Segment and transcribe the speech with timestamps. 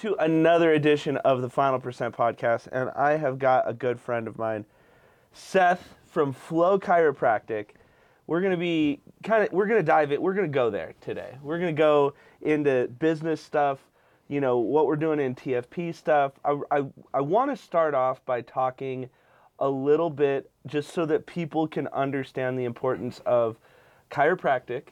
[0.00, 4.28] To another edition of the Final Percent Podcast, and I have got a good friend
[4.28, 4.66] of mine,
[5.32, 7.68] Seth from Flow Chiropractic.
[8.26, 10.20] We're gonna be kind of we're gonna dive it.
[10.20, 11.38] We're gonna go there today.
[11.42, 13.78] We're gonna go into business stuff.
[14.28, 16.32] You know what we're doing in TFP stuff.
[16.44, 16.84] I I,
[17.14, 19.08] I want to start off by talking
[19.60, 23.56] a little bit just so that people can understand the importance of
[24.10, 24.88] chiropractic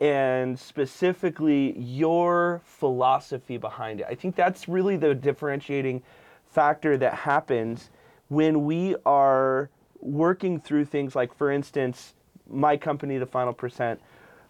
[0.00, 4.06] and specifically your philosophy behind it.
[4.08, 6.02] I think that's really the differentiating
[6.50, 7.90] factor that happens
[8.28, 9.70] when we are
[10.00, 12.14] working through things like, for instance,
[12.48, 14.00] my company, The Final Percent.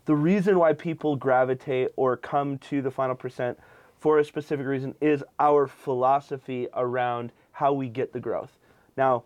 [0.05, 3.59] The reason why people gravitate or come to The Final Percent
[3.99, 8.59] for a specific reason is our philosophy around how we get the growth.
[8.97, 9.25] Now,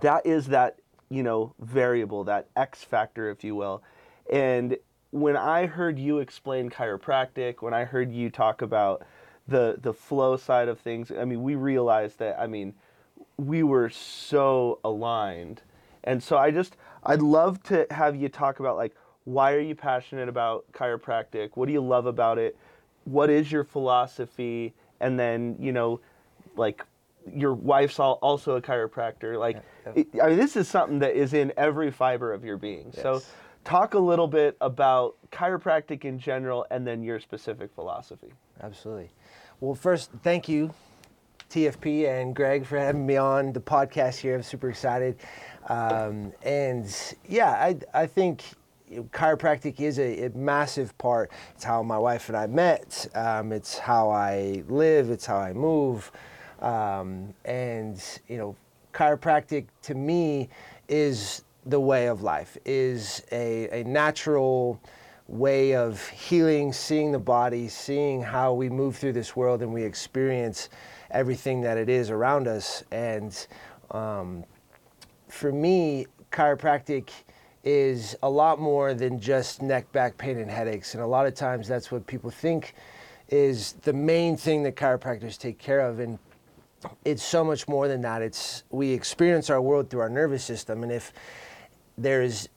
[0.00, 0.78] that is that,
[1.08, 3.82] you know, variable, that X factor, if you will.
[4.32, 4.76] And
[5.12, 9.06] when I heard you explain chiropractic, when I heard you talk about
[9.46, 12.74] the the flow side of things, I mean, we realized that I mean,
[13.36, 15.62] we were so aligned.
[16.04, 19.74] And so I just I'd love to have you talk about like why are you
[19.74, 21.50] passionate about chiropractic?
[21.54, 22.56] What do you love about it?
[23.04, 24.74] What is your philosophy?
[25.00, 26.00] And then, you know,
[26.56, 26.84] like
[27.32, 29.38] your wife's also a chiropractor.
[29.38, 30.02] Like, yeah, yeah.
[30.14, 32.90] It, I mean, this is something that is in every fiber of your being.
[32.94, 33.02] Yes.
[33.02, 33.22] So,
[33.64, 38.32] talk a little bit about chiropractic in general and then your specific philosophy.
[38.62, 39.10] Absolutely.
[39.60, 40.74] Well, first, thank you,
[41.50, 44.34] TFP and Greg, for having me on the podcast here.
[44.34, 45.16] I'm super excited.
[45.68, 48.42] Um, and yeah, I, I think
[49.10, 51.30] chiropractic is a, a, massive part.
[51.54, 55.52] It's how my wife and I met, um, it's how I live, it's how I
[55.52, 56.10] move.
[56.60, 58.56] Um, and, you know,
[58.92, 60.48] chiropractic to me
[60.88, 64.80] is the way of life, is a, a natural
[65.28, 69.82] way of healing, seeing the body, seeing how we move through this world and we
[69.82, 70.68] experience
[71.10, 72.82] everything that it is around us.
[72.90, 73.46] And
[73.92, 74.44] um,
[75.28, 77.10] for me, chiropractic
[77.64, 80.94] is a lot more than just neck, back pain, and headaches.
[80.94, 82.74] And a lot of times that's what people think
[83.28, 86.00] is the main thing that chiropractors take care of.
[86.00, 86.18] And
[87.04, 88.20] it's so much more than that.
[88.20, 90.82] It's we experience our world through our nervous system.
[90.82, 91.12] And if
[92.02, 92.48] there's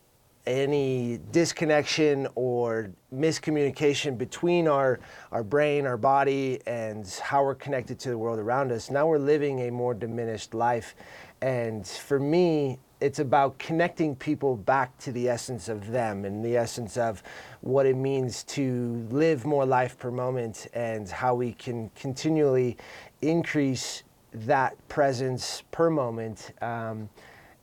[0.46, 5.00] any disconnection or miscommunication between our,
[5.32, 9.18] our brain, our body, and how we're connected to the world around us, now we're
[9.18, 10.96] living a more diminished life.
[11.42, 16.56] And for me, it's about connecting people back to the essence of them and the
[16.56, 17.22] essence of
[17.62, 22.78] what it means to live more life per moment and how we can continually
[23.22, 26.52] increase that presence per moment.
[26.62, 27.10] Um,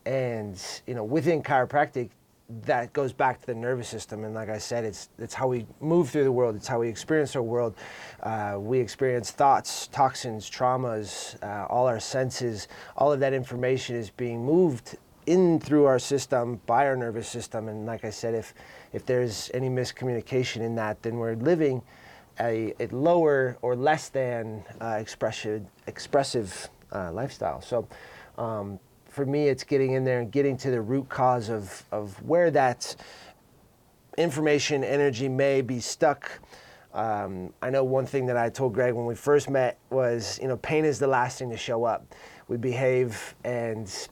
[0.06, 2.10] and you know within chiropractic
[2.64, 4.24] that goes back to the nervous system.
[4.24, 6.56] And like i said it's it's how we move through the world.
[6.56, 7.74] It's how we experience our world.
[8.22, 12.68] Uh, we experience thoughts toxins traumas uh, all our senses.
[12.96, 14.96] All of that information is being moved
[15.26, 17.69] in through our system by our nervous system.
[17.69, 18.54] And like i said if
[18.92, 21.82] if there's any miscommunication in that then we're living
[22.40, 27.60] a, a lower or less than uh, expressive expressive uh, lifestyle.
[27.60, 27.88] So
[28.36, 28.78] um,
[29.12, 32.50] for me, it's getting in there and getting to the root cause of, of where
[32.50, 32.96] that
[34.16, 36.40] information, energy may be stuck.
[36.94, 40.48] Um, I know one thing that I told Greg when we first met was, you
[40.48, 42.14] know, pain is the last thing to show up.
[42.48, 44.08] We behave and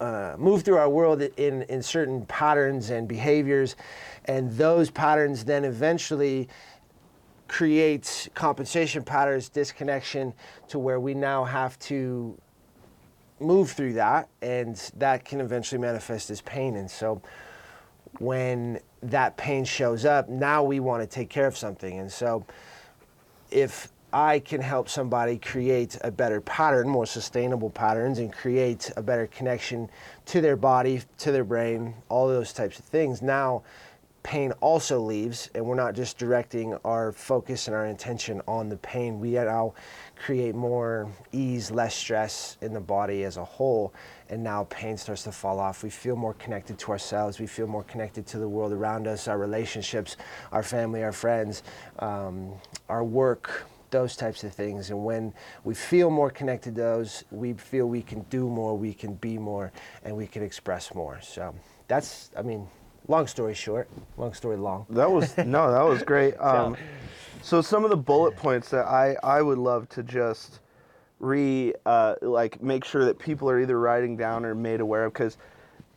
[0.00, 3.76] uh, move through our world in, in certain patterns and behaviors,
[4.26, 6.46] and those patterns then eventually
[7.48, 10.34] create compensation patterns, disconnection,
[10.68, 12.38] to where we now have to
[13.42, 16.76] move through that, and that can eventually manifest as pain.
[16.76, 17.22] And so,
[18.18, 21.98] when that pain shows up, now we want to take care of something.
[21.98, 22.46] And so,
[23.50, 29.02] if I can help somebody create a better pattern, more sustainable patterns, and create a
[29.02, 29.88] better connection
[30.26, 33.22] to their body, to their brain, all those types of things.
[33.22, 33.62] Now,
[34.22, 38.76] pain also leaves, and we're not just directing our focus and our intention on the
[38.76, 39.18] pain.
[39.18, 39.74] We now
[40.16, 43.92] create more ease, less stress in the body as a whole,
[44.28, 45.82] and now pain starts to fall off.
[45.82, 47.40] We feel more connected to ourselves.
[47.40, 50.16] We feel more connected to the world around us, our relationships,
[50.52, 51.64] our family, our friends,
[51.98, 52.52] um,
[52.88, 54.90] our work, those types of things.
[54.90, 55.34] And when
[55.64, 59.36] we feel more connected to those, we feel we can do more, we can be
[59.36, 59.72] more,
[60.04, 61.20] and we can express more.
[61.20, 61.54] So
[61.88, 62.68] that's, I mean,
[63.08, 64.86] long story short, long story long.
[64.90, 66.34] That was no, that was great.
[66.38, 66.76] Um,
[67.42, 70.60] so some of the bullet points that I I would love to just
[71.18, 75.12] re uh, like make sure that people are either writing down or made aware of
[75.12, 75.38] because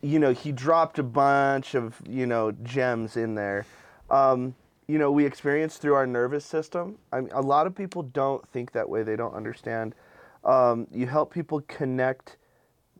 [0.02, 3.66] you know he dropped a bunch of you know gems in there.
[4.10, 4.56] Um,
[4.88, 6.98] you know we experience through our nervous system.
[7.12, 9.04] I mean, a lot of people don't think that way.
[9.04, 9.96] They don't understand.
[10.44, 12.38] Um, you help people connect.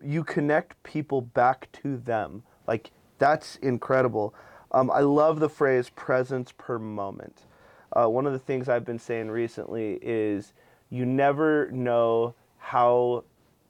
[0.04, 2.44] You connect people back to them.
[2.68, 4.34] Like that's incredible.
[4.72, 7.44] Um, I love the phrase presence per moment.
[7.94, 10.54] Uh, one of the things I've been saying recently is
[10.90, 13.24] you never know how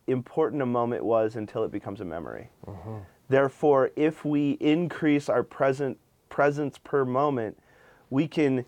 [0.08, 2.50] important a moment was until it becomes a memory.
[3.30, 5.98] Therefore, if we increase our present
[6.30, 7.58] presence per moment,
[8.10, 8.66] we can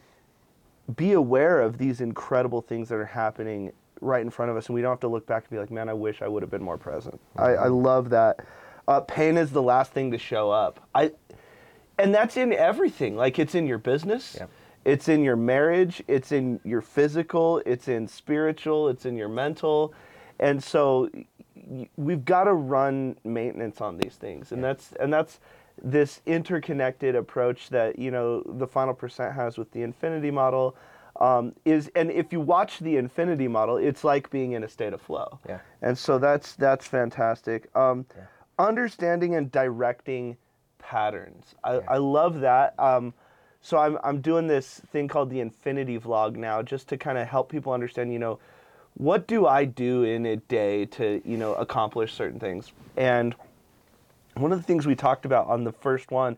[0.95, 3.71] be aware of these incredible things that are happening
[4.01, 5.71] right in front of us, and we don't have to look back and be like,
[5.71, 8.39] "Man, I wish I would have been more present." I, I love that.
[8.87, 10.87] Uh, pain is the last thing to show up.
[10.95, 11.11] I,
[11.99, 13.15] and that's in everything.
[13.15, 14.49] Like it's in your business, Yep.
[14.85, 19.93] it's in your marriage, it's in your physical, it's in spiritual, it's in your mental,
[20.39, 21.09] and so
[21.97, 25.39] we've got to run maintenance on these things, and that's and that's
[25.83, 30.75] this interconnected approach that you know the final percent has with the infinity model.
[31.19, 34.93] Um, is and if you watch the infinity model, it's like being in a state
[34.93, 35.39] of flow.
[35.49, 35.59] Yeah.
[35.81, 37.75] And so that's that's fantastic.
[37.75, 38.23] Um, Yeah.
[38.59, 40.37] Understanding and directing
[40.79, 41.55] patterns.
[41.63, 42.73] I, I love that.
[42.79, 43.13] Um,
[43.61, 47.27] so I'm I'm doing this thing called the Infinity Vlog now, just to kind of
[47.27, 48.13] help people understand.
[48.13, 48.39] You know,
[48.93, 52.71] what do I do in a day to you know accomplish certain things?
[52.95, 53.35] And
[54.35, 56.37] one of the things we talked about on the first one,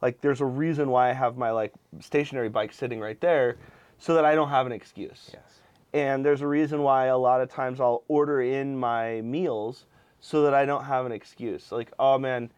[0.00, 3.56] like there's a reason why I have my like stationary bike sitting right there,
[3.98, 5.30] so that I don't have an excuse.
[5.32, 5.42] Yes.
[5.92, 9.86] And there's a reason why a lot of times I'll order in my meals
[10.20, 11.72] so that I don't have an excuse.
[11.72, 12.50] Like, oh man,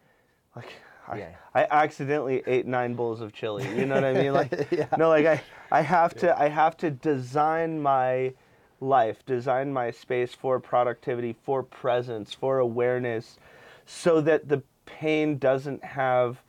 [0.55, 0.71] like
[1.07, 1.29] I, Yeah.
[1.53, 3.63] I accidentally ate nine bowls of chili.
[3.77, 4.33] You know what I mean?
[4.39, 4.87] Like, Yeah.
[4.97, 8.33] no, like I, I have to, I have to design my
[8.81, 13.37] life, design my space for productivity, for presence, for awareness,
[13.85, 16.41] so that the pain doesn't have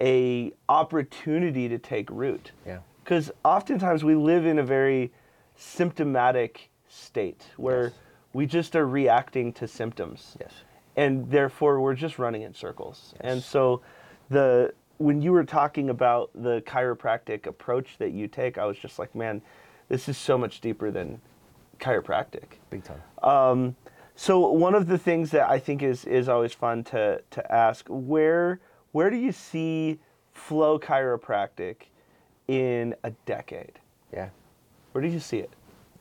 [0.00, 2.78] a opportunity to take root Yeah.
[3.04, 5.12] because oftentimes we live in a very
[5.56, 7.92] symptomatic state where Yes.
[8.32, 10.52] We just are reacting to symptoms Yes.
[10.96, 13.80] and therefore we're just running in circles and so
[14.28, 18.98] the when you were talking about the chiropractic approach that you take i was just
[18.98, 19.42] like man
[19.88, 21.20] this is so much deeper than
[21.80, 23.02] chiropractic Big time.
[23.22, 23.76] um,
[24.14, 27.86] so one of the things that I think is is always fun to to ask
[27.88, 28.60] where
[28.92, 29.98] where do you see
[30.34, 31.76] flow chiropractic
[32.46, 33.78] in a decade?
[34.12, 34.28] Yeah.
[34.92, 35.50] Where do you see it?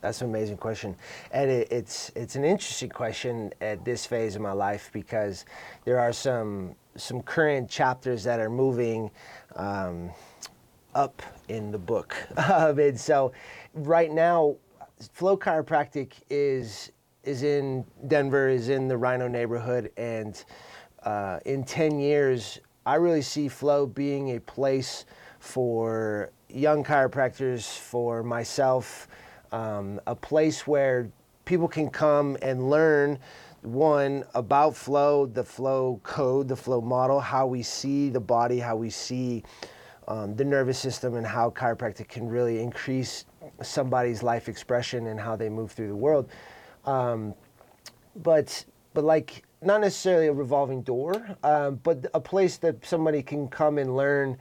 [0.01, 0.95] That's an amazing question,
[1.31, 5.43] and it, it's it's an interesting question at this phase of my life because
[5.83, 9.11] there are some some current chapters that are moving
[9.57, 10.09] um,
[10.95, 12.15] up in the book,
[12.49, 13.33] um, and so
[13.73, 14.55] right now,
[15.11, 16.93] Flow Chiropractic is
[17.23, 20.45] is in Denver, is in the RiNo neighborhood, and
[21.03, 25.03] uh, in ten years, I really see Flow being a place
[25.39, 29.07] for young chiropractors, for myself,
[29.51, 31.09] um, a place where
[31.45, 33.19] people can come and learn
[33.61, 38.75] one about flow, the flow code, the flow model, how we see the body, how
[38.75, 39.43] we see
[40.07, 43.25] um, the nervous system, and how chiropractic can really increase
[43.61, 46.29] somebody's life expression and how they move through the world.
[46.85, 47.33] Um,
[48.15, 53.47] but but like not necessarily a revolving door, um, but a place that somebody can
[53.49, 54.37] come and learn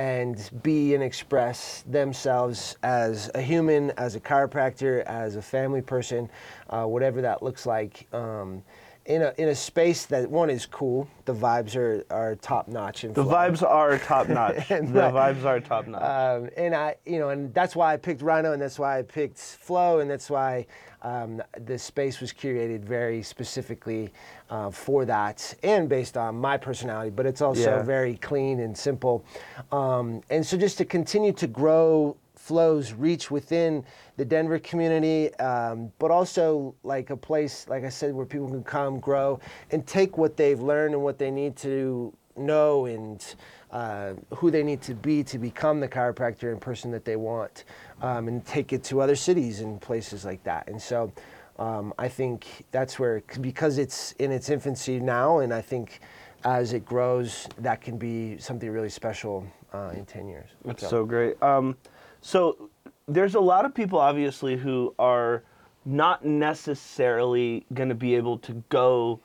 [0.00, 6.26] and be and express themselves as a human, as a chiropractor, as a family person,
[6.70, 8.06] uh, whatever that looks like.
[8.14, 8.62] Um,
[9.06, 13.02] in a, in a space that one is cool, the vibes are, are top notch.
[13.02, 14.56] The vibes are top notch.
[14.68, 16.02] the vibes are top notch.
[16.02, 19.02] Um, and I, you know, and that's why I picked RiNo, and that's why I
[19.02, 20.66] picked Flow, and that's why
[21.02, 24.12] um, the space was curated very specifically
[24.50, 27.10] uh, for that, and based on my personality.
[27.10, 27.82] But it's also Yeah.
[27.82, 29.24] very clean and simple,
[29.72, 33.84] um, and so just to continue to grow Flow's reach within
[34.16, 38.64] the Denver community, um, but also like a place, like I said, where people can
[38.64, 39.38] come, grow,
[39.70, 43.34] and take what they've learned and what they need to know and
[43.70, 47.64] uh, who they need to be to become the chiropractor and person that they want,
[48.02, 50.68] um, and take it to other cities and places like that.
[50.68, 51.12] And so,
[51.58, 56.00] um, I think that's where because it's in its infancy now, and I think
[56.44, 60.48] as it grows, that can be something really special uh, in ten years.
[60.64, 61.40] That's so great.
[61.42, 61.76] Um,
[62.20, 62.70] so
[63.08, 65.42] there's a lot of people obviously who are
[65.84, 69.18] not necessarily going to be able to go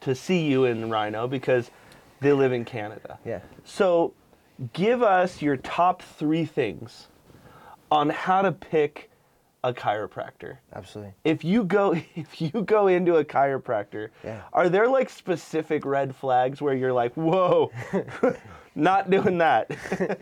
[0.00, 1.70] to see you in RiNo because
[2.20, 3.18] they live in Canada.
[3.24, 3.40] Yeah.
[3.64, 4.14] So
[4.72, 7.08] give us your top three things
[7.90, 9.10] on how to pick
[9.62, 10.56] a chiropractor.
[10.74, 11.12] Absolutely.
[11.24, 14.40] If you go if you go into a chiropractor, Yeah.
[14.54, 17.70] are there like specific red flags where you're like, "Whoa,
[18.74, 19.70] not doing that."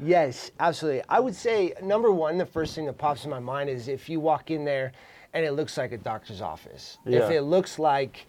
[0.00, 1.02] Yes, absolutely.
[1.08, 4.08] I would say number one, the first thing that pops in my mind is if
[4.08, 4.92] you walk in there
[5.32, 6.98] and it looks like a doctor's office.
[7.24, 8.26] If it looks like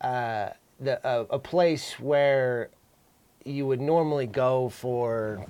[0.00, 2.70] uh, the a, a place where
[3.44, 5.46] you would normally go for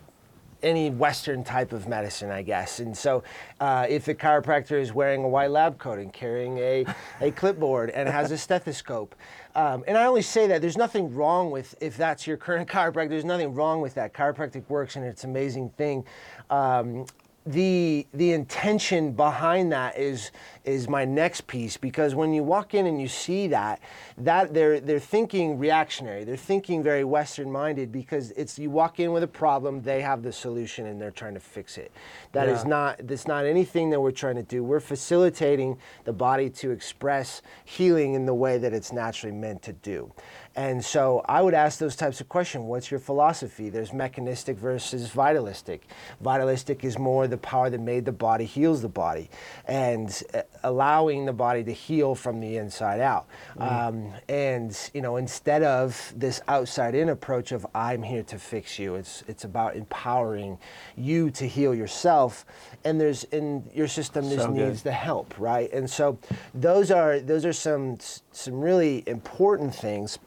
[0.63, 2.81] any Western type of medicine, I guess.
[2.81, 3.23] And so,
[3.61, 6.87] uh, if the chiropractor is wearing a white lab coat and carrying a,
[7.21, 9.15] a clipboard and has a stethoscope,
[9.55, 13.09] um, and I only say that there's nothing wrong with if that's your current chiropractor.
[13.09, 14.13] There's nothing wrong with that.
[14.15, 16.05] Chiropractic works and it's an amazing thing.
[16.51, 17.07] Um,
[17.49, 20.33] the the intention behind that is
[20.65, 23.81] is my next piece because when you walk in and you see that
[24.19, 26.25] that they're they're thinking reactionary.
[26.25, 30.23] They're thinking very western minded because it's you walk in with a problem they have
[30.23, 31.91] the solution and they're trying to fix it.
[32.33, 32.69] That is Yeah.
[32.69, 34.63] not that's not anything that we're trying to do.
[34.63, 39.73] We're facilitating the body to express healing in the way that it's naturally meant to
[39.73, 40.13] do
[40.59, 42.65] and so I would ask those types of questions.
[42.65, 43.69] What's your philosophy?
[43.69, 45.87] There's mechanistic versus vitalistic.
[46.21, 49.31] Vitalistic is more the power that made the body heals the body
[49.67, 53.29] and uh, allowing the body to heal from the inside out.
[53.59, 58.81] Um, and, you know, instead of this outside in approach of I'm here to fix
[58.81, 60.59] you, it's, it's about empowering
[60.97, 62.45] you to heal yourself.
[62.83, 65.73] And there's in your system, this So needs the help, right?
[65.73, 66.19] And so
[66.53, 67.99] those are, those are some,
[68.33, 70.19] some really important things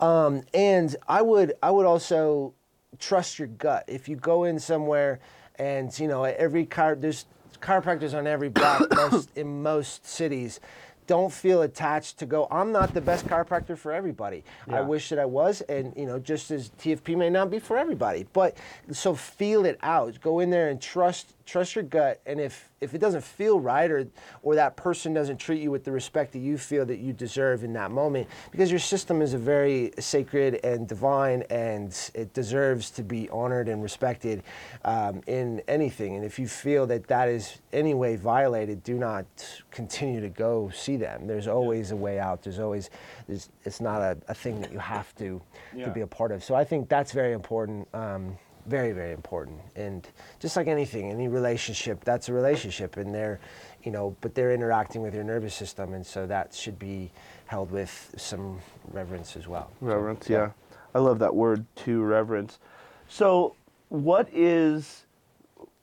[0.00, 2.54] um, and I would I would also
[2.98, 3.84] trust your gut.
[3.86, 5.20] If you go in somewhere
[5.56, 7.26] and you know every car there's
[7.60, 10.60] chiropractors on every block most in most cities.
[11.06, 12.46] Don't feel attached to go.
[12.52, 14.44] I'm not the best chiropractor for everybody.
[14.68, 17.76] I wish that I was, and you know, just as TFP may not be for
[17.76, 18.26] everybody.
[18.32, 18.56] But
[18.92, 20.20] so feel it out.
[20.20, 22.20] Go in there and trust trust your gut.
[22.26, 24.06] And if if it doesn't feel right, or
[24.42, 27.64] or that person doesn't treat you with the respect that you feel that you deserve
[27.64, 32.90] in that moment, because your system is a very sacred and divine, and it deserves
[32.90, 34.42] to be honored and respected
[34.84, 36.16] um, in anything.
[36.16, 39.26] And if you feel that that is any way violated, do not
[39.70, 41.26] continue to go see them.
[41.26, 42.42] There's always a way out.
[42.42, 42.90] There's always
[43.26, 45.40] there's, it's not a, a thing that you have to
[45.74, 45.84] Yeah.
[45.86, 46.42] to be a part of.
[46.42, 47.88] So I think that's very important.
[47.94, 48.38] Um,
[48.70, 50.08] very very important and
[50.40, 53.38] just like anything any relationship that's a relationship and they're
[53.84, 57.10] you know but they're interacting with your nervous system and so that should be
[57.46, 58.58] held with some
[58.92, 60.50] reverence as well So, Reverence, yeah.
[60.94, 62.58] I love that word too, reverence.
[63.08, 63.54] So,
[63.88, 65.06] what is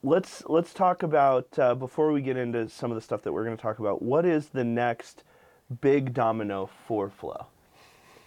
[0.03, 3.45] let's let's talk about uh, before we get into some of the stuff that we're
[3.45, 4.01] going to talk about.
[4.01, 5.23] What is the next
[5.81, 7.47] big domino for Flow?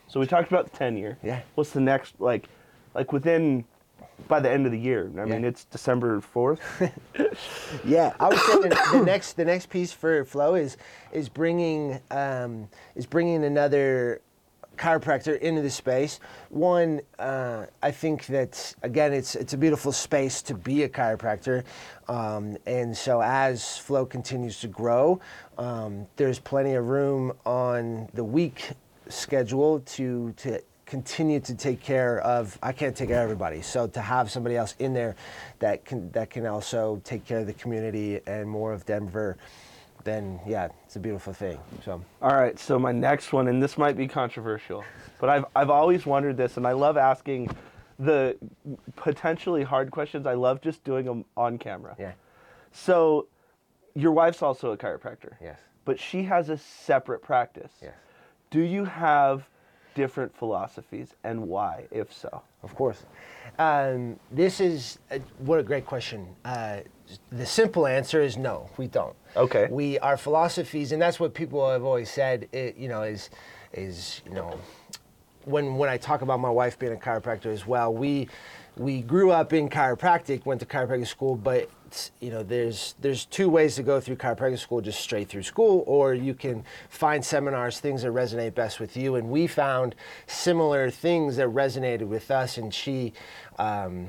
[0.08, 1.18] So we talked about the ten year.
[1.22, 1.40] Yeah.
[1.54, 2.48] What's the next like
[2.94, 3.64] like within
[4.28, 5.10] by the end of the year?
[5.18, 6.60] I mean, it's December fourth.
[7.84, 10.76] Yeah, I would say the, the next the next piece for Flow is
[11.12, 14.20] is bringing um, is bringing another
[14.76, 16.20] chiropractor into the space.
[16.48, 21.64] One, uh, I think that again, it's it's a beautiful space to be a chiropractor,
[22.08, 25.20] um, and so as Flow continues to grow,
[25.58, 28.70] um, there's plenty of room on the week
[29.08, 30.60] schedule to to
[30.90, 33.62] continue to take care of I can't take care of everybody.
[33.62, 35.14] So to have somebody else in there
[35.60, 39.36] that can that can also take care of the community and more of Denver,
[40.02, 41.58] then yeah, it's a beautiful thing.
[41.84, 44.84] So All right, so my next one, and this might be controversial,
[45.20, 47.48] but I've I've always wondered this, and I love asking
[48.00, 48.36] the
[48.96, 50.26] potentially hard questions.
[50.26, 51.94] I love just doing them on camera.
[51.98, 52.12] yeah.
[52.72, 53.26] So,
[53.94, 55.32] your wife's also a chiropractor.
[55.42, 55.58] Yes.
[55.84, 57.72] But she has a separate practice.
[57.82, 57.94] Yes.
[58.50, 59.48] Do you have
[59.94, 62.42] different philosophies, and why, if so?
[62.62, 63.04] Of course.
[63.58, 66.26] Um, this is uh what a great question.
[66.44, 66.80] Uh,
[67.32, 69.16] the simple answer is no, we don't.
[69.36, 69.68] Okay.
[69.70, 72.48] We our philosophies, and that's what people have always said.
[72.52, 73.30] It, you know, is
[73.72, 74.58] is you know,
[75.44, 78.28] when when I talk about my wife being a chiropractor as well, we
[78.80, 81.68] we grew up in chiropractic, went to chiropractic school, but
[82.18, 85.84] you know, there's there's two ways to go through chiropractic school, just straight through school,
[85.86, 89.16] or you can find seminars, things that resonate best with you.
[89.16, 89.94] And we found
[90.26, 93.12] similar things that resonated with us, and she.
[93.58, 94.08] Um,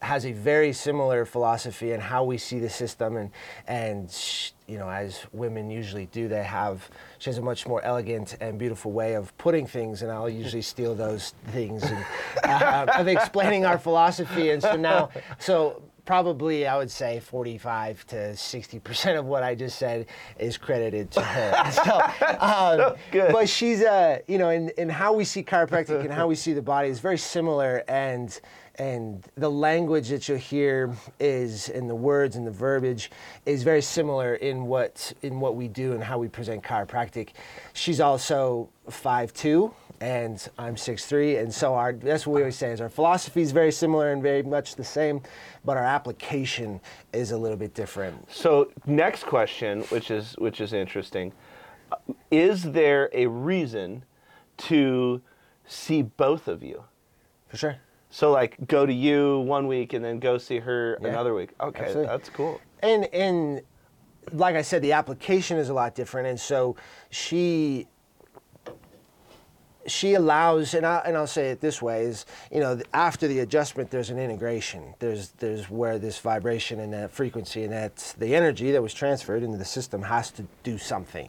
[0.00, 3.30] has a very similar philosophy in how we see the system and
[3.66, 6.88] and sh- you know as women usually do they have
[7.18, 10.62] she has a much more elegant and beautiful way of putting things and I'll usually
[10.62, 12.04] steal those things and,
[12.44, 18.36] uh, of explaining our philosophy and so now so probably I would say 45 to
[18.36, 20.06] 60 percent of what I just said
[20.38, 23.32] is credited to her so, um, good.
[23.32, 26.52] but she's uh you know in, in how we see chiropractic and how we see
[26.52, 28.40] the body is very similar and
[28.78, 33.10] and the language that you'll hear is and the words and the verbiage
[33.44, 37.30] is very similar in what in what we do and how we present chiropractic
[37.72, 42.80] she's also 5'2 and I'm 6'3", and so our that's what we always say is
[42.80, 45.20] our philosophy is very similar and very much the same,
[45.64, 46.80] but our application
[47.12, 48.30] is a little bit different.
[48.30, 51.32] So next question, which is which is interesting,
[52.30, 54.04] is there a reason
[54.58, 55.20] to
[55.66, 56.84] see both of you?
[57.48, 57.76] For sure.
[58.10, 61.50] So like go to you one week and then go see her Yeah, another week.
[61.60, 62.06] Okay, absolutely.
[62.06, 62.60] that's cool.
[62.80, 63.62] And and
[64.32, 66.76] like I said, the application is a lot different, and so
[67.10, 67.86] she
[69.88, 73.40] she allows, and I and I'll say it this way: is you know after the
[73.40, 74.94] adjustment, there's an integration.
[74.98, 79.42] There's there's where this vibration and that frequency and that the energy that was transferred
[79.42, 81.28] into the system has to do something,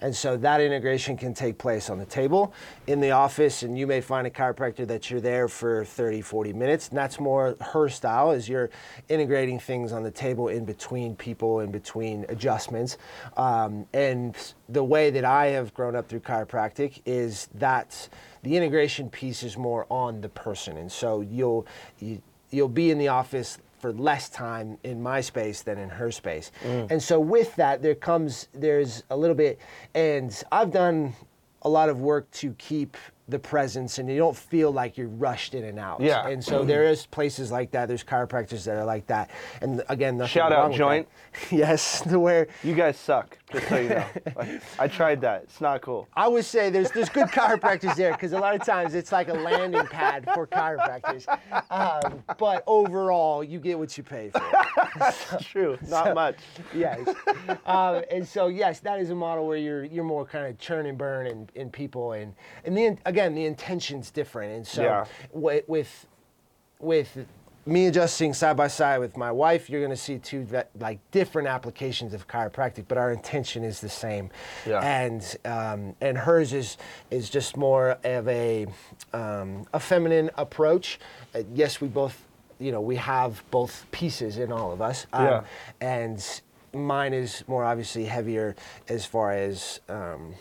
[0.00, 2.52] and so that integration can take place on the table,
[2.86, 6.52] in the office, and you may find a chiropractor that you're there for 30, 40
[6.52, 8.30] minutes, and that's more her style.
[8.30, 8.70] Is you're
[9.08, 12.98] integrating things on the table in between people, in between adjustments,
[13.36, 14.36] um, and
[14.68, 17.99] the way that I have grown up through chiropractic is that
[18.42, 21.66] the integration piece is more on the person, and so you'll
[21.98, 26.10] you, you'll be in the office for less time in my space than in her
[26.10, 26.90] space, mm.
[26.90, 29.58] and so with that there comes there's a little bit,
[29.94, 31.14] and I've done
[31.62, 32.96] a lot of work to keep
[33.30, 36.00] the presence and you don't feel like you're rushed in and out.
[36.00, 36.26] Yeah.
[36.26, 37.86] And so there is places like that.
[37.86, 39.30] There's chiropractors that are like that.
[39.60, 41.08] And again, Shout out Joint.
[41.50, 44.06] yes, to where You guys suck, just so you know.
[44.36, 45.42] Like, I tried that.
[45.44, 46.08] It's not cool.
[46.14, 49.28] I would say there's there's good chiropractors there because a lot of times it's like
[49.28, 51.26] a landing pad for chiropractors.
[51.70, 54.42] Um, but overall, you get what you pay for.
[55.32, 55.78] It's true.
[55.88, 56.36] Not much.
[56.74, 57.08] yes.
[57.66, 60.86] Um, and so yes, that is a model where you're you're more kind of churn
[60.86, 64.52] and burn in, in people and and the again the intention's different.
[64.52, 65.04] And so Yeah.
[65.32, 66.06] wi- with
[66.80, 67.18] with
[67.70, 70.98] me adjusting side by side with my wife, you're going to see two ve- like
[71.12, 74.30] different applications of chiropractic, but our intention is the same.
[74.66, 74.80] Yeah.
[74.80, 76.76] And um, and hers is
[77.10, 78.66] is just more of a
[79.12, 80.98] um, a feminine approach.
[81.34, 82.26] Uh, yes, we both
[82.58, 85.06] you know we have both pieces in all of us.
[85.12, 85.42] Um, Yeah.
[85.80, 86.40] And
[86.74, 88.54] mine is more obviously heavier
[88.88, 90.34] as far as um,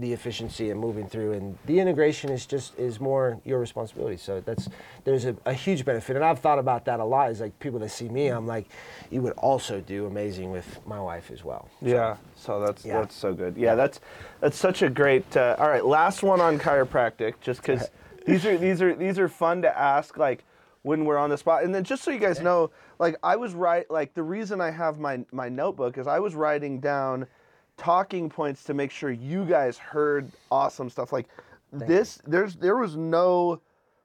[0.00, 4.40] the efficiency and moving through and the integration is just is more your responsibility so
[4.40, 4.68] that's
[5.04, 7.78] there's a, a huge benefit and i've thought about that a lot is like people
[7.78, 8.66] that see me i'm like
[9.10, 12.16] you would also do amazing with my wife as well Yeah.
[12.36, 13.00] So that's Yeah.
[13.00, 13.56] that's so good.
[13.56, 14.00] Yeah, that's
[14.40, 15.36] that's such a great.
[15.36, 17.90] Uh, all right, last one on chiropractic, just because
[18.26, 20.44] these are these are these are fun to ask, like
[20.82, 23.54] when we're on the spot, and then just so you guys know, like I was
[23.54, 23.90] right.
[23.90, 27.26] Like the reason I have my my notebook is I was writing down
[27.78, 31.12] talking points to make sure you guys heard awesome stuff.
[31.12, 31.28] Like
[31.72, 33.60] this, there's there was no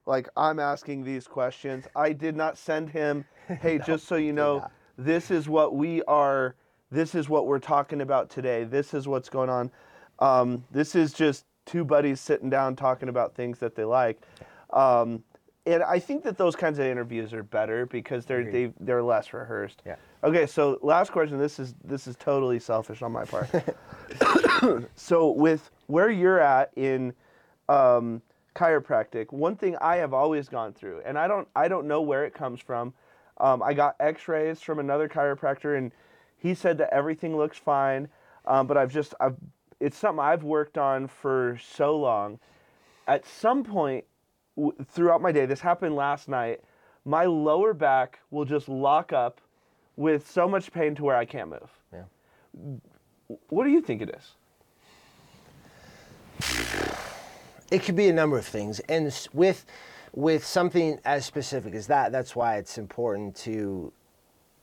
[0.06, 1.84] like I'm asking these questions.
[1.94, 3.26] I did not send him,
[3.60, 4.72] hey, just so you know, not.
[4.96, 6.54] this is what we are
[6.94, 9.70] this is what we're talking about today this is what's going on
[10.20, 14.20] um, this is just two buddies sitting down talking about things that they like
[14.70, 15.22] um,
[15.66, 19.32] and i think that those kinds of interviews are better because they're they, they're less
[19.32, 19.96] rehearsed Yeah.
[20.22, 23.48] okay so last question this is this is totally selfish on my part
[24.96, 27.12] so with where you're at in
[27.68, 28.20] um,
[28.54, 32.24] chiropractic, one thing I have always gone through, and I don't I don't know where
[32.24, 32.92] it comes from.
[33.38, 35.90] Um, I got X-rays from another chiropractor, and
[36.36, 38.08] he said that everything looks fine.
[38.46, 39.36] Um, but I've just I've
[39.80, 42.38] it's something I've worked on for so long.
[43.06, 44.04] At some point
[44.56, 46.60] w- throughout my day, this happened last night.
[47.04, 49.40] My lower back will just lock up
[49.96, 51.70] with so much pain to where I can't move.
[51.92, 52.04] Yeah.
[53.48, 54.34] What do you think it is?
[57.70, 59.64] it could be a number of things and with
[60.12, 63.92] with something as specific as that that's why it's important to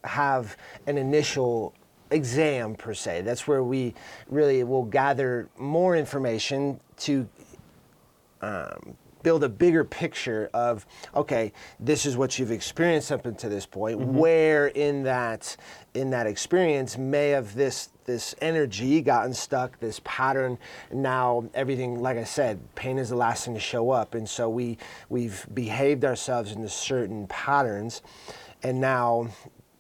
[0.03, 0.55] have
[0.87, 1.73] an initial
[2.11, 3.93] exam per se that's where we
[4.29, 7.27] really will gather more information to
[8.41, 13.65] um, build a bigger picture of okay this is what you've experienced up until this
[13.65, 13.99] point.
[13.99, 14.17] Mm-hmm.
[14.17, 15.55] Where in that
[15.93, 20.57] in that experience may have this this energy gotten stuck this pattern.
[20.91, 24.15] Now everything like i said pain is the last thing to show up.
[24.15, 24.77] And so we
[25.09, 28.01] we've behaved ourselves into certain patterns.
[28.63, 29.29] And now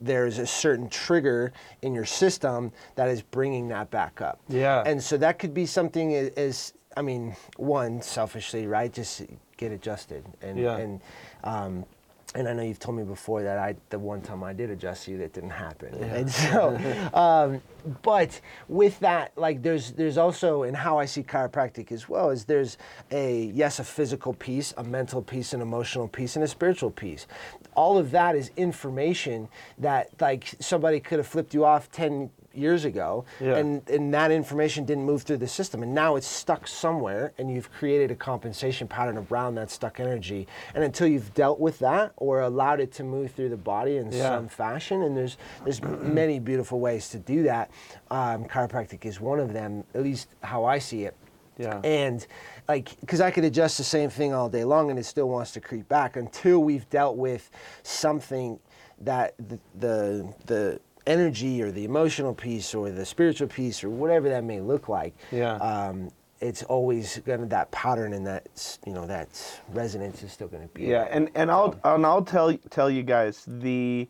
[0.01, 4.39] there's a certain trigger in your system that is bringing that back up.
[4.49, 4.83] Yeah.
[4.85, 8.91] and so that could be something as I mean, one selfishly, right?
[8.91, 9.21] Just
[9.57, 10.77] get adjusted, and Yeah.
[10.77, 11.01] and
[11.43, 11.85] um,
[12.33, 15.07] and I know you've told me before that I the one time I did adjust
[15.07, 16.77] you that didn't happen, and so,
[17.13, 17.61] um,
[18.03, 22.45] but with that, like there's there's also in how I see chiropractic as well is
[22.45, 22.77] there's
[23.11, 27.27] a yes a physical piece, a mental piece, an emotional piece, and a spiritual piece.
[27.75, 32.85] All of that is information that like somebody could have flipped you off ten years
[32.85, 33.55] ago, Yeah.
[33.57, 37.49] and and that information didn't move through the system, and now it's stuck somewhere, and
[37.51, 42.11] you've created a compensation pattern around that stuck energy, and until you've dealt with that
[42.17, 44.29] or allowed it to move through the body in Yeah.
[44.29, 45.81] some fashion, and there's there's
[46.21, 47.71] many beautiful ways to do that.
[48.09, 51.15] Um, chiropractic is one of them, at least how I see it.
[51.57, 51.79] Yeah.
[51.83, 52.25] And
[52.67, 55.51] like, because I could adjust the same thing all day long and it still wants
[55.51, 57.51] to creep back until we've dealt with
[57.83, 58.57] something
[59.01, 64.29] that the, the, the energy or the emotional piece or the spiritual piece or whatever
[64.29, 65.15] that may look like.
[65.31, 65.55] Yeah.
[65.55, 69.29] Um, it's always gonna that pattern and that you know that
[69.69, 70.83] resonance is still gonna be.
[70.83, 71.13] Yeah, there.
[71.13, 74.09] and, and I'll and I'll tell tell you guys the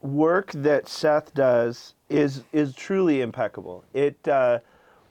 [0.00, 3.84] work that Seth does is is truly impeccable.
[3.94, 4.58] It uh,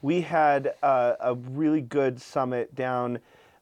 [0.02, 3.18] we had uh, a really good summit down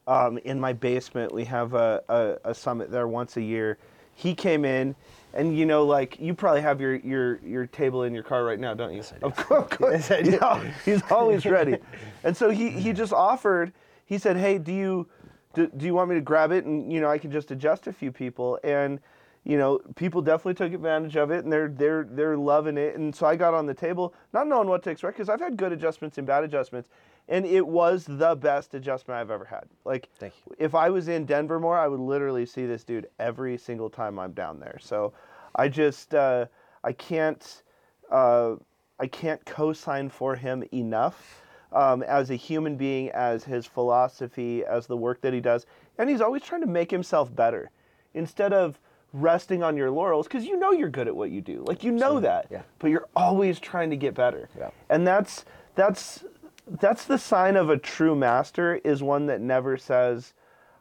[0.06, 1.32] um, in my basement.
[1.32, 3.78] We have a, a, a summit there once a year.
[4.14, 4.94] He came in,
[5.32, 8.58] and you know, like you probably have your your your table in your car right
[8.58, 9.02] now, don't you?
[9.22, 10.10] Of course, of course.
[10.10, 11.76] Yeah, he's always ready.
[12.24, 13.72] And so he he just offered.
[14.04, 15.08] He said, "Hey, do you
[15.54, 17.86] do, do you want me to grab it and you know I can just adjust
[17.86, 19.00] a few people and."
[19.44, 22.96] You know, people definitely took advantage of it, and they're they're they're loving it.
[22.96, 25.56] And so I got on the table, not knowing what to expect, because I've had
[25.56, 26.90] good adjustments and bad adjustments,
[27.28, 29.64] and it was the best adjustment I've ever had.
[29.84, 30.54] Like, Thank you.
[30.58, 34.18] if I was in Denver more, I would literally see this dude every single time
[34.18, 34.78] I'm down there.
[34.80, 35.14] So,
[35.54, 36.46] I just uh,
[36.84, 37.62] I can't
[38.10, 38.56] uh,
[38.98, 41.42] I can't co-sign for him enough.
[41.72, 45.66] Um, as a human being, as his philosophy, as the work that he does,
[45.98, 47.70] and he's always trying to make himself better,
[48.12, 48.80] instead of
[49.12, 51.64] resting on your laurels because you know you're good at what you do.
[51.66, 52.62] Like you know that yeah.
[52.78, 54.48] but you're always trying to get better.
[54.58, 54.70] Yeah.
[54.88, 55.44] and that's
[55.74, 56.24] that's
[56.66, 60.34] that's the sign of a true master is one that never says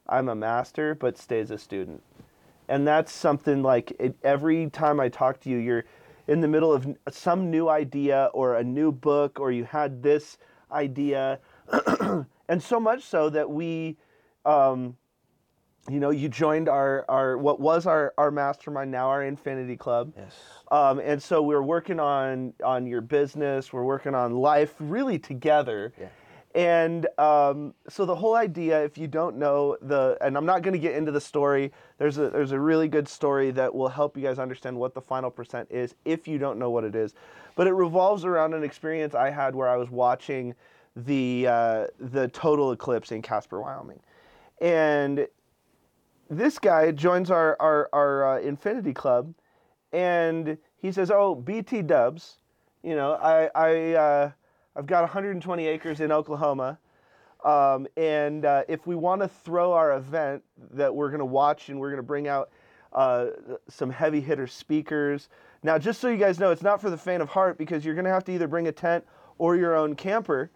[0.08, 2.04] i'm a master but stays a student.
[2.68, 5.86] And that's something like it, every time i talk to you you're
[6.28, 10.38] in the middle of some new idea or a new book or you had this
[10.72, 11.40] idea.
[12.50, 13.96] And so much so that we
[14.44, 14.98] um,
[15.90, 20.14] you know, you joined our, our what was our, our mastermind, now our Infinity Club.
[20.16, 20.36] Yes.
[20.72, 25.94] Um, and so we're working on on your business, we're working on life really together.
[26.00, 26.08] Yeah.
[26.56, 30.74] And um, so the whole idea, if you don't know the, and I'm not going
[30.74, 31.72] to get into the story.
[32.00, 35.02] There's a there's a really good story that will help you guys understand what the
[35.02, 37.14] final percent is if you don't know what it is.
[37.56, 40.56] But it revolves around an experience I had where I was watching
[40.96, 44.00] the uh, the total eclipse in Casper, Wyoming,
[44.60, 45.28] and
[46.30, 49.34] this guy joins our our, our uh, Infinity Club,
[49.92, 52.38] and he says, "Oh, BT Dubs,
[52.84, 54.32] you know, I I uh,
[54.76, 56.78] I've got 120 acres in Oklahoma,
[57.44, 61.70] um, and uh, if we want to throw our event that we're going to watch
[61.70, 62.52] and we're going to bring out
[62.94, 63.28] uh,
[63.68, 65.30] some heavy hitter speakers.
[65.62, 67.96] Now, just so you guys know, it's not for the faint of heart because you're
[67.96, 69.04] going to have to either bring a tent
[69.40, 70.52] or your own camper."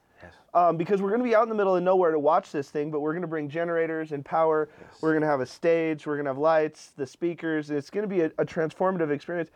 [0.54, 0.62] Yes.
[0.62, 2.70] um, because we're going to be out in the middle of nowhere to watch this
[2.70, 4.70] thing, but we're going to bring generators and power.
[5.02, 6.06] We're going to have a stage.
[6.06, 7.70] We're going to have lights, the speakers.
[7.70, 9.50] It's going to be a, a transformative experience.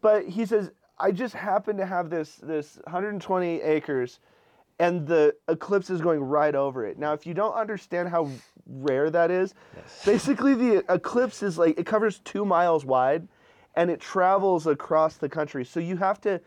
[0.00, 4.20] But he says, I just happen to have this this 120 acres,
[4.78, 6.98] and the eclipse is going right over it.
[6.98, 8.28] Now, if you don't understand how
[8.66, 9.54] rare that is,
[10.04, 13.26] basically the eclipse is like it covers two miles wide,
[13.74, 15.64] and it travels across the country.
[15.64, 16.40] So you have to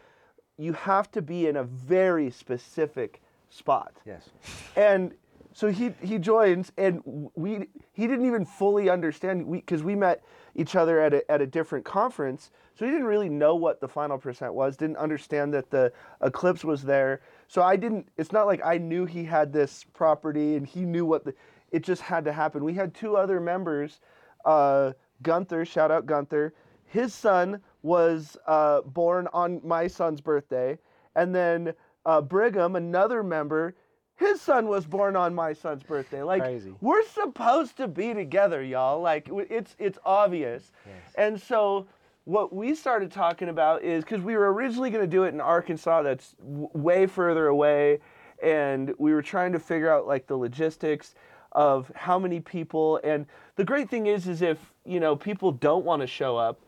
[0.57, 3.93] you have to be in a very specific spot.
[4.05, 4.29] Yes.
[4.75, 5.13] And
[5.55, 7.01] so he he joins, and
[7.35, 10.21] we he didn't even fully understand we because we met
[10.53, 13.87] each other at a at a different conference, so he didn't really know what the
[13.87, 14.75] final percent was.
[14.75, 17.21] Didn't understand that the eclipse was there.
[17.47, 18.09] So I didn't.
[18.17, 21.33] It's not like I knew he had this property and he knew what the.
[21.71, 22.63] It just had to happen.
[22.63, 24.01] We had two other members,
[24.43, 24.91] uh,
[25.23, 25.63] Gunther.
[25.63, 26.53] Shout out Gunther.
[26.83, 30.77] His son was uh, born on my son's birthday,
[31.15, 31.73] and then
[32.05, 33.75] uh, Brigham, another member,
[34.15, 36.23] his son was born on my son's birthday.
[36.23, 36.73] Like Crazy.
[36.81, 39.01] we're supposed to be together, y'all.
[39.01, 40.71] Like it's it's obvious.
[41.15, 41.87] And so
[42.23, 45.41] what we started talking about is because we were originally going to do it in
[45.41, 47.99] Arkansas, that's w- way further away,
[48.41, 51.13] and we were trying to figure out like the logistics
[51.51, 52.99] of how many people.
[53.03, 53.25] And
[53.57, 56.59] the great thing is, is if you know people don't want to show up,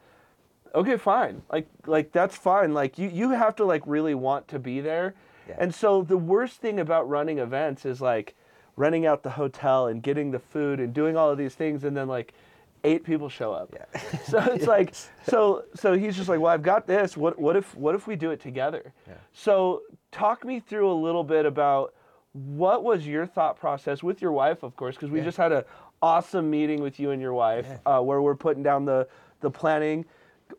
[0.76, 4.60] okay fine like like that's fine like you you have to like really want to
[4.60, 5.16] be there
[5.48, 5.56] Yeah.
[5.60, 8.36] and so the worst thing about running events is like
[8.76, 11.96] renting out the hotel and getting the food and doing all of these things and
[11.98, 12.34] then like
[12.84, 14.00] eight people show up Yeah.
[14.28, 14.94] so it's like
[15.28, 18.16] so so he's just like well i've got this what what if what if we
[18.16, 19.16] do it together Yeah.
[19.34, 19.82] so
[20.12, 21.94] talk me through a little bit about
[22.34, 25.26] what was your thought process with your wife of course because we Yeah.
[25.26, 25.66] just had a
[26.02, 29.08] awesome meeting with you and your wife uh, where we're putting down the
[29.42, 30.06] the planning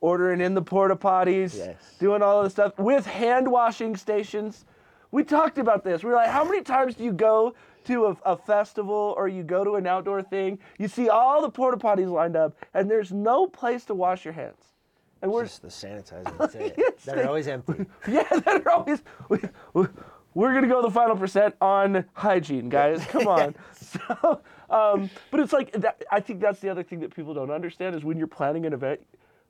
[0.03, 1.77] ordering in the porta potties, Yes.
[1.99, 4.67] doing all of the stuff with hand washing stations.
[5.11, 6.03] We talked about this.
[6.03, 9.43] We were like, how many times do you go to a, a festival or you
[9.43, 10.59] go to an outdoor thing?
[10.79, 14.35] You see all the porta potties lined up, and there's no place to wash your
[14.35, 14.75] hands.
[15.23, 16.37] And we're Just the sanitizer.
[16.39, 16.75] That's it.
[16.77, 17.87] Yes, that are always empty.
[18.09, 19.03] yeah, that are always.
[19.29, 19.39] We,
[19.73, 19.87] we,
[20.35, 23.05] we're gonna go the final percent on hygiene, guys.
[23.07, 23.55] Come on.
[23.73, 24.41] So,
[24.71, 27.97] um, but it's like that, I think that's the other thing that people don't understand
[27.97, 29.01] is when you're planning an event,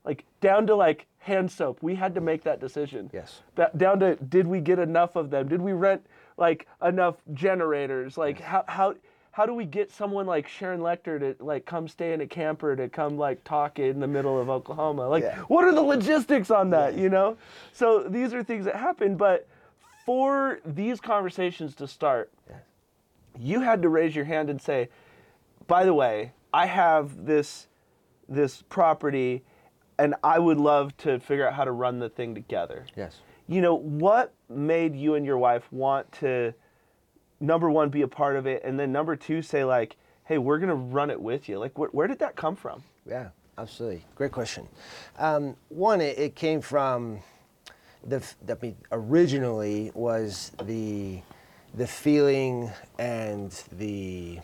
[0.05, 3.09] like down to like hand soap, we had to make that decision.
[3.13, 3.41] Yes.
[3.55, 5.47] That, down to did we get enough of them?
[5.47, 6.05] Did we rent
[6.37, 8.17] like enough generators?
[8.17, 8.95] Like how how
[9.31, 12.75] how do we get someone like Sharon Lechter to like come stay in a camper
[12.75, 15.07] to come like talk in the middle of Oklahoma?
[15.07, 15.37] Like Yeah.
[15.47, 16.97] what are the logistics on that?
[16.97, 17.37] You know,
[17.73, 19.15] so these are things that happen.
[19.15, 19.47] But
[20.05, 22.31] for these conversations to start,
[23.37, 24.89] you had to raise your hand and say,
[25.67, 27.67] "By the way, I have this
[28.27, 29.43] this property,
[29.99, 33.17] and I would love to figure out how to run the thing together." Yes.
[33.47, 36.53] You know, what made you and your wife want to
[37.39, 40.59] number one be a part of it, and then number two say like, "Hey, we're
[40.59, 42.83] gonna run it with you." Like, where, where did that come from?
[43.05, 44.05] Yeah, absolutely.
[44.15, 44.67] Great question.
[45.17, 47.19] Um, one, it, it came from
[48.05, 48.59] the that
[48.91, 51.21] originally was the
[51.73, 54.39] the feeling and the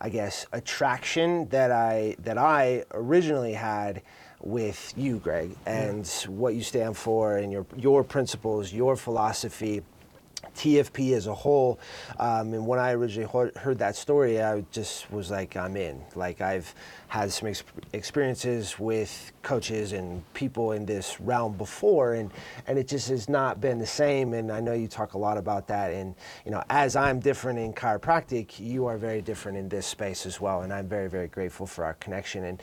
[0.00, 4.02] I guess attraction that I that I originally had
[4.42, 9.82] with you, Greg, and what you stand for and your your principles, your philosophy.
[10.56, 11.78] TFP as a whole,
[12.18, 16.02] um, and when I originally heard, heard that story, I just was like, I'm in.
[16.14, 16.74] Like I've
[17.08, 22.30] had some ex- experiences with coaches and people in this realm before, and
[22.66, 24.34] and it just has not been the same.
[24.34, 25.92] And I know you talk a lot about that.
[25.92, 30.26] And you know, as I'm different in chiropractic, you are very different in this space
[30.26, 30.62] as well.
[30.62, 32.62] And I'm very very grateful for our connection and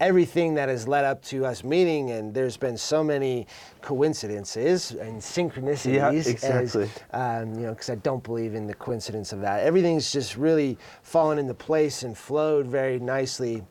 [0.00, 2.10] everything that has led up to us meeting.
[2.10, 3.46] And there's been so many
[3.82, 6.00] coincidences and synchronicities.
[6.00, 6.90] as- exactly.
[7.12, 9.62] um, you know, because I don't believe in the coincidence of that.
[9.62, 13.62] Everything's just really fallen into place and flowed very nicely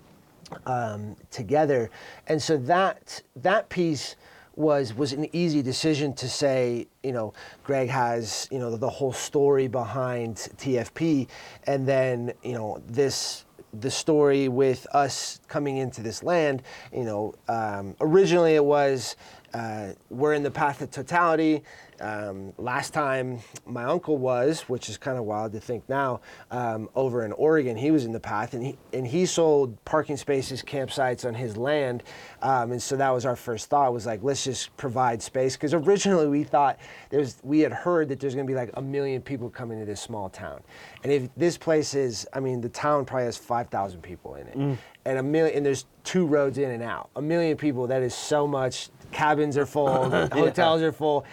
[0.65, 1.89] um, together,
[2.27, 4.15] and so that that piece
[4.55, 6.87] was was an easy decision to say.
[7.03, 11.27] You know, Greg has you know the whole story behind TFP,
[11.65, 16.63] and then you know this the story with us coming into this land.
[16.93, 19.15] You know, um, originally it was
[19.53, 21.63] uh, we're in the path of totality.
[22.01, 26.87] Um, last time my uncle was, which is kind of wild to think now, um,
[26.95, 30.63] over in Oregon, he was in the path, and he and he sold parking spaces,
[30.63, 32.03] campsites on his land,
[32.41, 35.57] um, and so that was our first thought was like, let's just provide space.
[35.57, 38.81] Because originally we thought there's we had heard that there's going to be like a
[38.81, 40.61] million people coming to this small town,
[41.03, 44.47] and if this place is, I mean, the town probably has five thousand people in
[44.47, 44.55] it,
[45.03, 48.15] and a million, and there's two roads in and out, a million people, that is
[48.15, 48.89] so much.
[49.11, 51.23] Cabins are full, hotels are full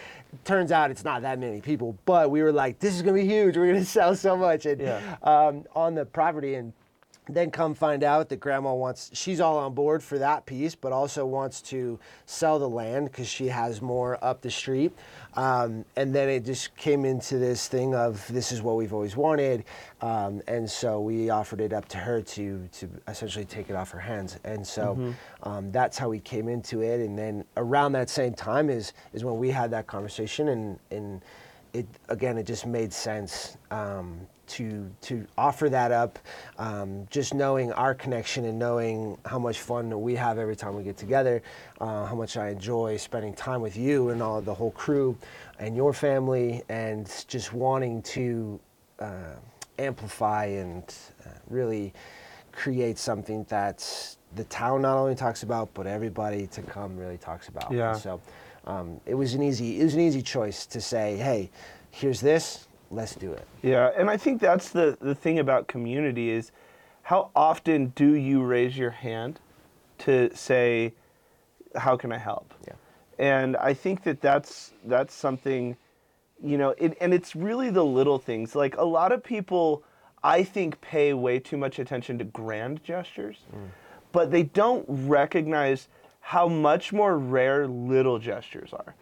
[0.44, 3.24] turns out it's not that many people, but we were like, this is gonna be
[3.24, 3.56] huge.
[3.56, 5.16] We're gonna sell so much and, Yeah.
[5.22, 6.56] um, on the property.
[6.56, 6.74] And
[7.28, 10.92] then come find out that grandma wants, she's all on board for that piece, but
[10.92, 14.92] also wants to sell the land because she has more up the street.
[15.36, 19.16] Um, and then it just came into this thing of this is what we've always
[19.16, 19.64] wanted.
[20.00, 23.90] Um, and so we offered it up to her to, to essentially take it off
[23.90, 24.38] her hands.
[24.44, 24.98] And so
[25.42, 27.00] um, that's how we came into it.
[27.00, 31.22] And then around that same time is, is when we had that conversation and, and
[31.72, 36.18] it again, it just made sense um, to to offer that up.
[36.58, 40.82] Um, just knowing our connection and knowing how much fun we have every time we
[40.82, 41.42] get together,
[41.80, 45.16] uh, how much I enjoy spending time with you and all the whole crew
[45.58, 48.60] and your family, and just wanting to
[48.98, 49.34] uh,
[49.78, 50.82] amplify and
[51.24, 51.92] uh, really
[52.52, 57.48] create something that the town not only talks about, but everybody to come really talks
[57.48, 57.70] about.
[57.72, 57.94] Yeah.
[57.94, 58.20] So
[58.66, 61.50] um, it was an easy it was an easy choice to say, hey,
[61.90, 63.46] here's this, let's do it.
[63.62, 66.52] Yeah, and I think that's the the thing about community is
[67.02, 69.40] how often do you raise your hand
[69.98, 70.94] to say
[71.74, 72.52] how can I help?
[72.66, 72.74] Yeah.
[73.18, 75.76] And I think that that's that's something
[76.42, 78.54] you know, it, and it's really the little things.
[78.54, 79.82] Like a lot of people
[80.22, 83.68] I think pay way too much attention to grand gestures, mm.
[84.12, 85.88] but they don't recognize
[86.20, 88.94] how much more rare little gestures are.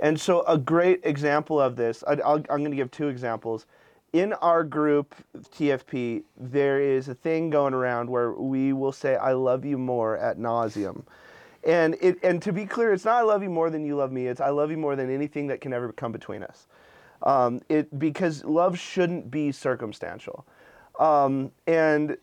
[0.00, 3.66] And so, a great example of this, I, I'm going to give two examples.
[4.12, 9.32] In our group, TFP, there is a thing going around where we will say, I
[9.32, 11.02] love you more at nauseum.
[11.64, 14.12] And, it, and to be clear, it's not I love you more than you love
[14.12, 16.66] me, it's I love you more than anything that can ever come between us.
[17.22, 20.46] Um, it, because love shouldn't be circumstantial.
[20.98, 22.16] Um, and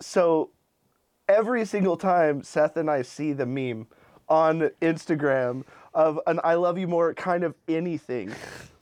[0.00, 0.50] so
[1.28, 3.86] every single time Seth and I see the meme
[4.28, 8.32] on Instagram of an I love you more kind of anything,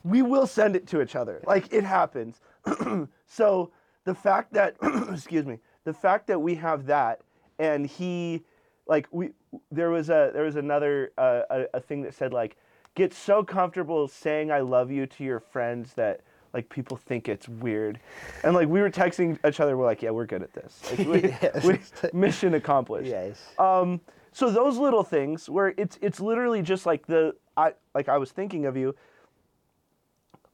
[0.04, 1.42] we will send it to each other.
[1.46, 2.40] Like it happens.
[3.26, 3.70] so
[4.04, 4.76] the fact that
[5.12, 7.20] excuse me, the fact that we have that
[7.58, 8.42] and he
[8.86, 9.30] like we
[9.70, 12.56] there was a there was another uh, a, a thing that said like
[12.94, 16.20] get so comfortable saying I love you to your friends that
[16.52, 18.00] like people think it's weird,
[18.42, 20.80] and like we were texting each other, we're like, yeah, we're good at this.
[20.90, 21.64] Like, we, Yes.
[21.64, 23.08] we, mission accomplished.
[23.08, 23.40] Yes.
[23.58, 24.00] Um,
[24.32, 28.30] so those little things where it's it's literally just like the I like I was
[28.30, 28.94] thinking of you.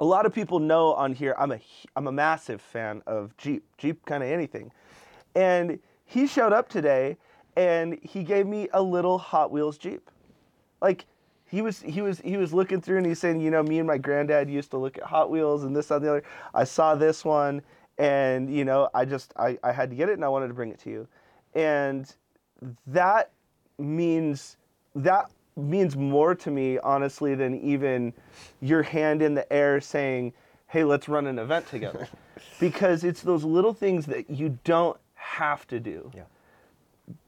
[0.00, 1.60] A lot of people know on here I'm a
[1.94, 4.72] I'm a massive fan of Jeep Jeep kind of anything,
[5.34, 7.16] and he showed up today
[7.56, 10.10] and he gave me a little Hot Wheels Jeep,
[10.80, 11.06] like
[11.46, 13.86] he was he was he was looking through and he's saying you know me and
[13.86, 16.22] my granddad used to look at Hot Wheels and this on the other.
[16.54, 17.62] I saw this one
[17.98, 20.54] and you know I just I, I had to get it and I wanted to
[20.54, 21.08] bring it to you,
[21.54, 22.14] and
[22.86, 23.30] that
[23.78, 24.56] means
[24.94, 28.12] that means more to me honestly than even
[28.60, 30.32] your hand in the air saying
[30.68, 32.08] hey let's run an event together
[32.60, 36.22] because it's those little things that you don't have to do Yeah.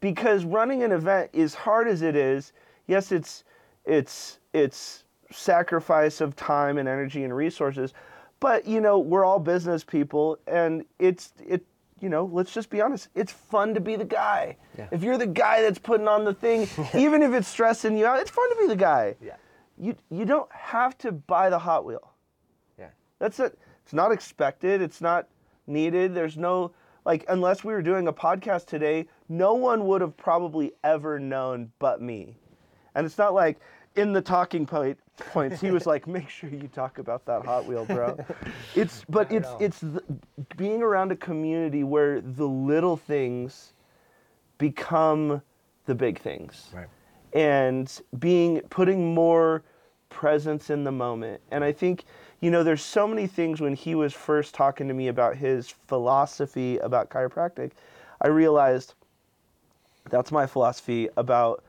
[0.00, 2.52] because running an event is hard as it is
[2.86, 3.44] yes it's
[3.86, 7.92] it's it's sacrifice of time and energy and resources
[8.40, 11.64] but you know we're all business people and it's it
[12.00, 14.88] you know let's just be honest it's fun to be the guy Yeah.
[14.92, 18.20] if you're the guy that's putting on the thing even if it's stressing you out
[18.20, 19.36] it's fun to be the guy Yeah.
[19.78, 22.12] you you don't have to buy the hot wheel
[22.78, 22.88] Yeah.
[23.18, 23.58] that's it.
[23.84, 24.82] It's not expected.
[24.82, 25.28] It's not
[25.66, 26.14] needed.
[26.14, 26.72] There's no
[27.06, 31.72] like unless we were doing a podcast today, no one would have probably ever known
[31.78, 32.36] but me.
[32.94, 33.58] And it's not like
[33.96, 37.66] in the talking point points he was like, "Make sure you talk about that Hot
[37.66, 38.18] Wheel, bro."
[38.76, 40.02] It's but it's it's the,
[40.56, 43.72] being around a community where the little things
[44.58, 45.42] become
[45.86, 46.86] the big things Right.
[47.32, 49.62] and being putting more
[50.10, 51.40] presence in the moment.
[51.50, 52.04] And I think,
[52.40, 55.68] you know, there's so many things when he was first talking to me about his
[55.68, 57.72] philosophy about chiropractic,
[58.20, 58.94] I realized
[60.10, 61.62] that's my philosophy about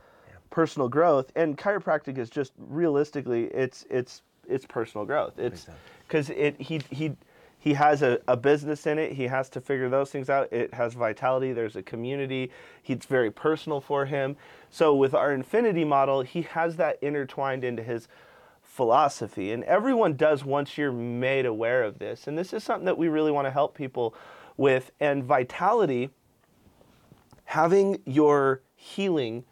[0.49, 5.37] personal growth and chiropractic is just realistically it's it's it's personal growth.
[5.37, 5.67] It's
[6.07, 7.15] cuz it he he
[7.59, 9.11] he has a, a business in it.
[9.11, 10.51] He has to figure those things out.
[10.51, 11.51] It has vitality.
[11.51, 12.51] There's a community.
[12.85, 14.37] It's very personal for him.
[14.69, 18.07] So with our infinity model, he has that intertwined into his
[18.63, 19.51] philosophy.
[19.51, 22.27] And everyone does once you're made aware of this.
[22.27, 24.15] And this is something that we really want to help people
[24.55, 24.91] with.
[25.01, 26.11] And vitality,
[27.43, 29.43] having your healing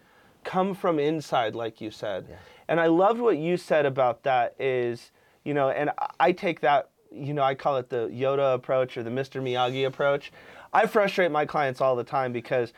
[0.47, 2.25] come from inside, like you said.
[2.29, 2.39] Yes.
[2.69, 5.11] And I loved what you said about that is,
[5.43, 8.97] you know, and I- I take that, you know, I call it the Yoda approach
[8.97, 9.41] or the Mr.
[9.41, 10.31] Miyagi approach.
[10.73, 12.71] I frustrate my clients all the time because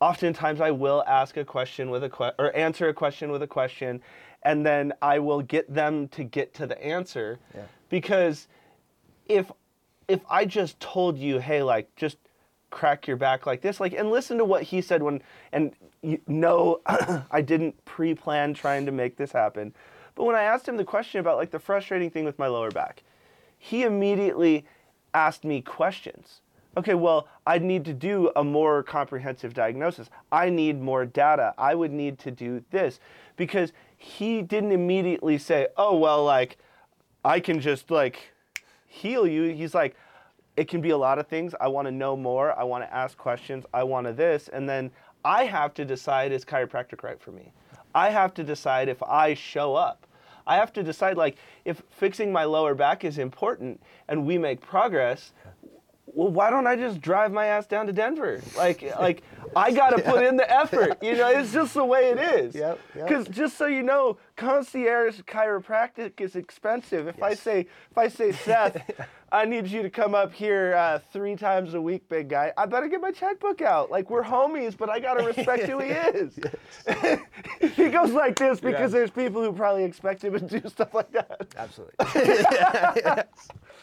[0.00, 3.46] oftentimes I will ask a question with a que- or answer a question with a
[3.46, 4.02] question
[4.42, 7.62] and then I will get them to get to the answer Yeah.
[7.88, 8.48] because
[9.26, 9.50] if
[10.08, 12.18] if I just told you, hey, like just
[12.72, 16.20] crack your back like this, like and listen to what he said when and you
[16.26, 16.80] know
[17.30, 19.72] I didn't pre-plan trying to make this happen.
[20.16, 22.72] But when I asked him the question about like the frustrating thing with my lower
[22.72, 23.04] back,
[23.58, 24.66] he immediately
[25.14, 26.40] asked me questions.
[26.76, 30.08] Okay, well, I'd need to do a more comprehensive diagnosis.
[30.32, 31.54] I need more data.
[31.58, 32.98] I would need to do this
[33.36, 36.56] because he didn't immediately say, "Oh, well, like
[37.24, 38.32] I can just like
[38.86, 39.94] heal you." He's like,
[40.56, 41.54] "It can be a lot of things.
[41.60, 42.58] I want to know more.
[42.58, 43.64] I want to ask questions.
[43.72, 44.90] I want to this." And then
[45.24, 47.52] I have to decide is chiropractic right for me?
[47.94, 50.06] I have to decide if I show up.
[50.46, 54.60] I have to decide like if fixing my lower back is important and we make
[54.60, 55.32] progress,
[56.06, 58.42] well, why don't I just drive my ass down to Denver?
[58.56, 59.22] Like, like
[59.54, 61.02] I got to put in the effort.
[61.02, 62.54] You know, it's just the way it is.
[62.54, 63.08] Yep, yep.
[63.08, 67.06] Because just so you know, concierge chiropractic is expensive.
[67.08, 68.82] If I say, if I say, Seth,
[69.30, 72.52] I need you to come up here uh, three times a week, big guy.
[72.56, 73.90] I better get my checkbook out.
[73.90, 76.38] Like we're homies, but I gotta respect who he is.
[77.76, 78.98] he goes like this because Yeah.
[78.98, 81.94] there's people who probably expect him to do stuff like that Absolutely.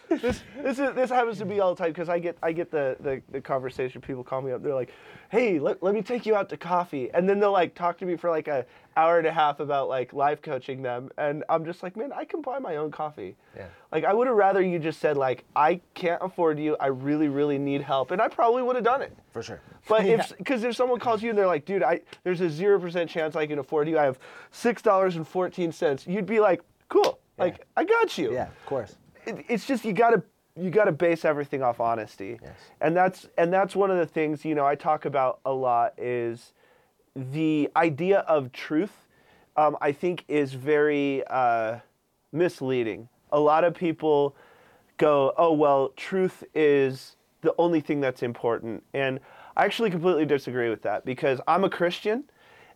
[0.10, 2.72] this this is this happens to be all the time because I get I get
[2.72, 4.02] the, the the conversation.
[4.02, 4.64] People call me up.
[4.64, 4.92] They're like,
[5.30, 8.06] "Hey, let, let me take you out to coffee," and then they'll like talk to
[8.06, 8.66] me for like a
[9.00, 12.26] hour and a half about like life coaching them, and I'm just like, "Man, I
[12.26, 13.68] can buy my own coffee." Yeah.
[13.92, 16.76] Like I would have rather you just said like, "I can't afford you.
[16.80, 19.14] I really really need help," and I probably would have done it.
[19.32, 19.62] For sure.
[19.88, 22.80] But if because if someone calls you and they're like, "Dude, I there's a zero
[22.80, 23.98] percent chance I can afford you.
[23.98, 24.20] I have
[24.54, 28.96] $6.14 you'd be like, "Cool." Like I got you Yeah, of course.
[29.26, 30.22] it, it's just you gotta
[30.58, 32.52] you gotta base everything off honesty Yes.
[32.82, 35.94] and that's and that's one of the things you know i talk about a lot
[35.98, 36.52] is
[37.16, 38.92] the idea of truth
[39.58, 41.80] um, I think is very uh,
[42.32, 43.10] misleading.
[43.32, 44.36] A lot of people
[44.98, 48.84] go, oh, well, truth is the only thing that's important.
[48.94, 49.20] And
[49.58, 52.24] I actually completely disagree with that because I'm a Christian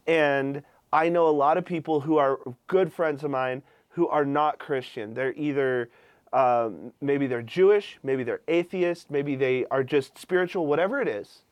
[0.07, 0.61] and
[0.91, 4.59] I know a lot of people who are good friends of mine who are not
[4.59, 5.13] Christian.
[5.13, 5.89] They're either
[6.33, 11.43] um, maybe they're Jewish, maybe they're atheist, maybe they are just spiritual, whatever it is.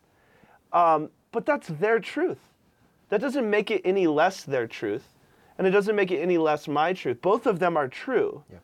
[0.73, 2.39] Um, but that's their truth.
[3.11, 5.03] That doesn't make it any less their truth,
[5.57, 7.21] and it doesn't make it any less my truth.
[7.21, 8.41] Both of them are true.
[8.49, 8.59] Yeah.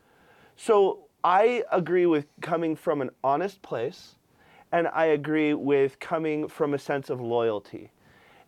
[0.56, 4.14] So I agree with coming from an honest place,
[4.72, 7.90] and I agree with coming from a sense of loyalty.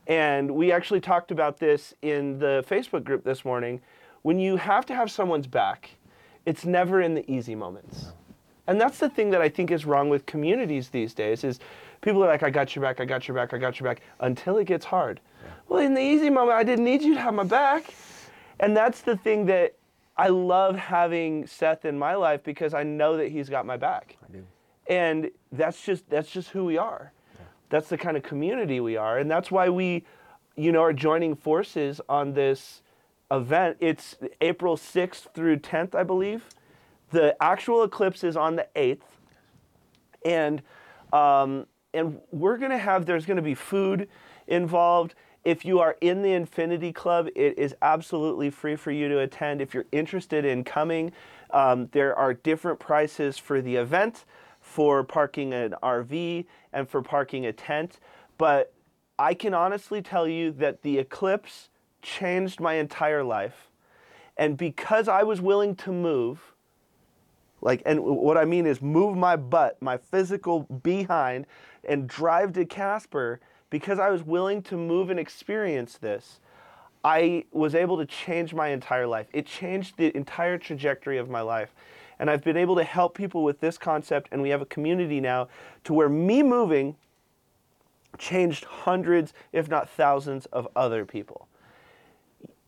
[0.06, 3.82] And we actually talked about this in the Facebook group this morning.
[4.22, 5.90] When you have to have someone's back,
[6.46, 8.12] it's never in the easy moments.
[8.66, 11.60] And that's the thing that I think is wrong with communities these days is
[12.00, 14.00] people are like, I got your back, I got your back, I got your back,
[14.20, 15.20] until it gets hard.
[15.68, 17.94] Well, in the easy moment, I didn't need you to have my back.
[18.58, 19.76] And that's the thing that
[20.16, 24.16] I love having Seth in my life because I know that he's got my back.
[24.22, 24.44] I do.
[24.86, 27.12] And that's just that's just who we are.
[27.70, 29.18] That's the kind of community we are.
[29.18, 30.04] And that's why we,
[30.56, 32.82] you know, are joining forces on this
[33.30, 33.76] event.
[33.80, 36.44] It's April 6th through 10th, I believe.
[37.12, 39.02] The actual eclipse is on the 8th.
[40.24, 40.62] And
[41.12, 44.08] um, and we're gonna have there's gonna be food
[44.46, 45.14] involved.
[45.44, 49.62] If you are in the Infinity Club, it is absolutely free for you to attend.
[49.62, 51.12] If you're interested in coming,
[51.50, 54.24] um, there are different prices for the event,
[54.60, 58.00] for parking an RV, and for parking a tent.
[58.36, 58.74] But
[59.18, 61.70] I can honestly tell you that the eclipse
[62.02, 63.70] changed my entire life.
[64.36, 66.54] And because I was willing to move,
[67.62, 71.46] like, and what I mean is move my butt, my physical behind,
[71.84, 76.40] and drive to Casper because I was willing to move and experience this.
[77.02, 79.28] I was able to change my entire life.
[79.32, 81.72] It changed the entire trajectory of my life.
[82.18, 85.20] And I've been able to help people with this concept, and we have a community
[85.20, 85.48] now
[85.84, 86.96] to where me moving
[88.18, 91.48] changed hundreds, if not thousands, of other people.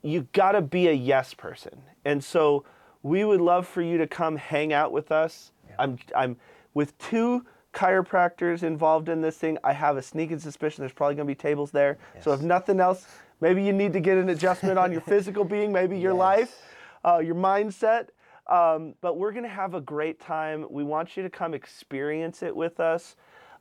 [0.00, 1.82] You gotta be a yes person.
[2.04, 2.64] And so
[3.02, 5.52] we would love for you to come hang out with us.
[5.78, 6.36] I'm, I'm
[6.74, 9.58] with two chiropractors involved in this thing.
[9.64, 11.98] I have a sneaking suspicion there's probably going to be tables there.
[12.20, 13.06] So if nothing else,
[13.40, 16.18] maybe you need to get an adjustment on your physical being, maybe your Yes.
[16.18, 16.62] life,
[17.04, 18.08] uh, your mindset.
[18.48, 20.66] Um, but we're going to have a great time.
[20.68, 23.16] We want you to come experience it with us,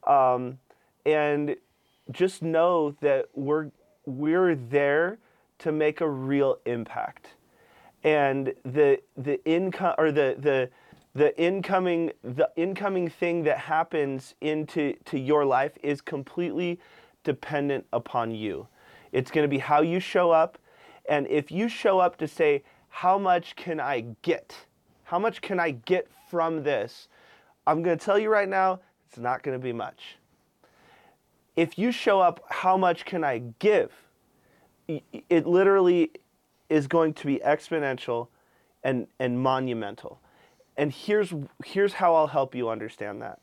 [0.06, 0.58] um,
[1.06, 1.56] and
[2.12, 3.70] just know that we're
[4.06, 5.20] we're there
[5.60, 7.28] to make a real impact
[8.04, 10.70] and the the income or the the
[11.14, 16.80] the incoming the incoming thing that happens into to your life is completely
[17.24, 18.68] dependent upon you.
[19.12, 20.58] It's going to be how you show up
[21.10, 24.56] and if you show up to say how much can I get?
[25.04, 27.08] How much can I get from this?
[27.68, 30.18] I'm going to tell you right now, it's not going to be much.
[31.56, 33.92] If you show up how much can I give?
[35.30, 36.12] it literally
[36.70, 38.28] is going to be exponential
[38.84, 40.21] and, and monumental.
[40.82, 41.32] And here's,
[41.64, 43.40] here's how I'll help you understand that.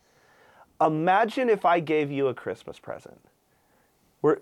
[0.81, 3.21] Imagine if I gave you a Christmas present.
[4.23, 4.39] We're,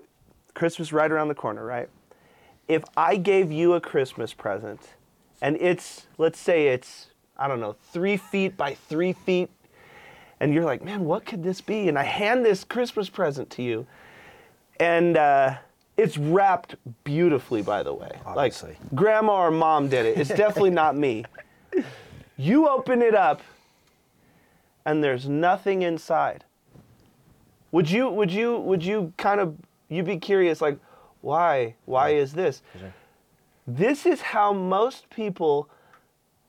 [0.55, 1.91] Christmas right around the corner, right?
[2.69, 4.81] If I gave you a Christmas present
[5.43, 9.51] and it's, let's say it's, I don't know, three feet by three feet,
[10.41, 11.91] and you're like, man, what could this be?
[11.91, 13.87] And I hand this Christmas present to you,
[14.81, 15.57] and uh,
[15.99, 18.19] it's wrapped beautifully, by the way.
[18.25, 18.71] Obviously.
[18.71, 20.17] Like grandma or mom did it.
[20.17, 21.27] It's definitely not me.
[22.37, 23.43] You open it up,
[24.85, 26.45] and there's nothing inside.
[27.73, 28.09] Would you?
[28.11, 28.59] Would you?
[28.59, 29.57] Would you kind of?
[29.89, 30.79] You be curious, like,
[31.21, 31.75] why?
[31.85, 32.63] Why is this?
[33.67, 35.69] This is how most people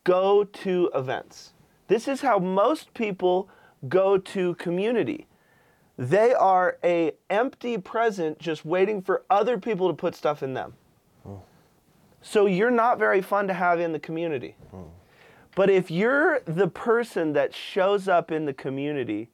[0.03, 1.53] go to events.
[1.88, 3.49] This is how most people
[3.88, 5.27] go to community.
[5.97, 10.73] They are a empty present just waiting for other people to put stuff in them.
[11.23, 11.35] Hmm.
[12.21, 14.55] So you're not very fun to have in the community.
[14.71, 14.83] Hmm.
[15.57, 19.31] But if you're the person that shows up in the community,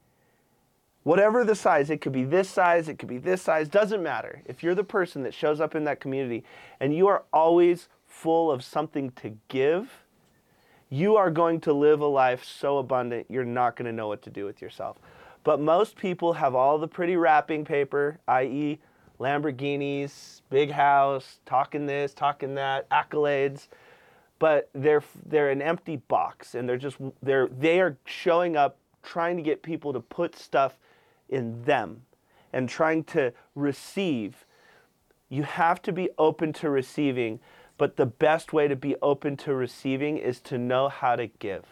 [1.03, 4.41] whatever the size, it could be this size, it could be this size, doesn't matter.
[4.45, 6.45] If you're the person that shows up in that community
[6.79, 9.91] and you are always full of something to give,
[10.89, 14.21] you are going to live a life so abundant you're not going to know what
[14.21, 14.99] to do with yourself.
[15.43, 18.79] But most people have all the pretty wrapping paper, i.e.,
[19.19, 23.67] Lamborghinis, big house, talking this, talking that, accolades,
[24.43, 29.37] but they're they're an empty box and they're just they're they are showing up trying
[29.37, 30.77] to get people to put stuff
[31.29, 32.01] in them
[32.51, 34.45] and trying to receive
[35.29, 37.39] you have to be open to receiving
[37.77, 41.65] But the best way to be open to receiving is to know how to give.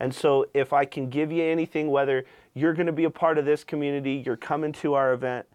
[0.00, 3.38] And so if I can give you anything, whether you're going to be a part
[3.38, 5.46] of this community, you're coming to our event,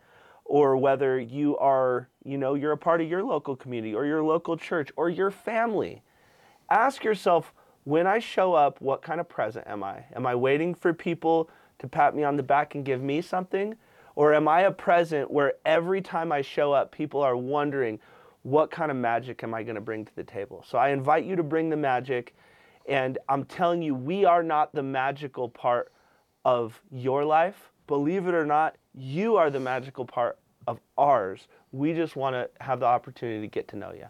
[0.49, 4.23] or whether you are, you know, you're a part of your local community or your
[4.23, 6.01] local church or your family,
[6.71, 10.05] ask yourself, when I show up, what kind of present am I?
[10.15, 13.75] Am I waiting for people to pat me on the back and give me something?
[14.15, 17.99] Or am I a present where every time I show up, people are wondering,
[18.41, 20.65] what kind of magic am I going to bring to the table?
[20.67, 22.35] So I invite you to bring the magic.
[22.87, 25.91] And I'm telling you, we are not the magical part
[26.43, 27.69] of your life.
[27.85, 30.37] Believe it or not, you are the magical part
[30.67, 31.47] of ours.
[31.71, 34.07] We just want to have the opportunity to get to know you.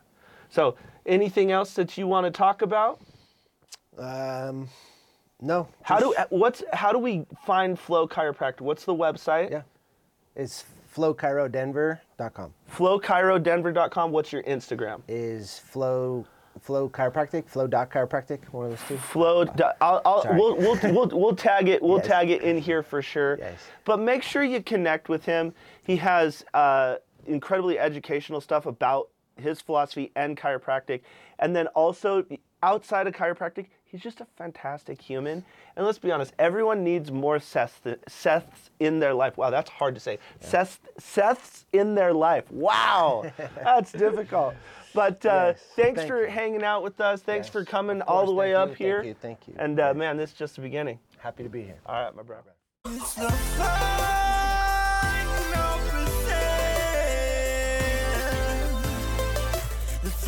[0.49, 0.75] So,
[1.05, 2.99] anything else that you want to talk about?
[3.97, 4.67] Um,
[5.41, 5.67] no.
[5.83, 8.61] How do what's how do we find Flow Chiropractic?
[8.61, 9.51] What's the website?
[9.51, 9.61] Yeah.
[10.35, 10.65] It's
[10.95, 12.53] flowchirodenver.com.
[12.71, 14.11] FlowChiroDenver.com.
[14.11, 15.01] What's your Instagram?
[15.07, 16.25] Is flow
[16.61, 18.97] flow chiropractic, flow dot chiropractic, one of those two.
[18.97, 19.45] Flow.
[19.81, 20.37] I'll, I'll, Sorry.
[20.37, 21.81] we'll, we'll, we'll, we'll tag it.
[21.81, 22.07] We'll Yes.
[22.07, 23.37] tag it in here for sure.
[23.39, 23.59] Yes.
[23.85, 25.53] But make sure you connect with him.
[25.83, 26.95] He has uh,
[27.27, 31.01] incredibly educational stuff about his philosophy and chiropractic,
[31.39, 32.25] and then also
[32.61, 35.45] outside of chiropractic, he's just a fantastic human.
[35.77, 37.79] And let's be honest, everyone needs more Seth,
[38.09, 39.37] Seths in their life.
[39.37, 40.19] Wow, that's hard to say.
[40.41, 42.51] Seth, Seths in their life.
[42.51, 43.31] Wow,
[43.63, 44.55] that's difficult.
[44.93, 45.63] But uh, yes.
[45.75, 46.29] thanks thank for you.
[46.29, 47.21] hanging out with us.
[47.21, 47.53] Thanks yes.
[47.53, 48.97] for coming all the way up you, here.
[48.97, 49.15] Thank you.
[49.21, 49.55] Thank you.
[49.57, 50.99] And uh, man, this is just the beginning.
[51.17, 51.79] Happy to be here.
[51.85, 52.51] All right, my brother.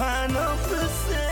[0.02, 1.31] final percent.